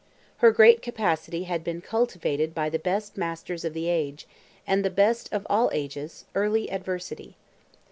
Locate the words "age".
3.87-4.25